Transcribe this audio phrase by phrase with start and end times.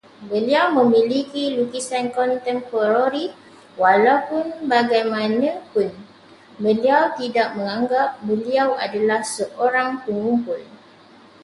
[0.33, 3.25] Beliau memiliki lukisan kontemporari,
[3.81, 5.87] walaubagaimanapun
[6.63, 10.57] beliau tidak menganggap beliau adalah seorang pengumpul